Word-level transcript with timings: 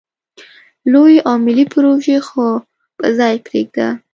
لویې 0.91 1.19
او 1.29 1.35
ملې 1.45 1.65
پروژې 1.73 2.17
خو 2.27 2.45
په 2.97 3.05
ځای 3.17 3.35
پرېږده. 3.45 3.87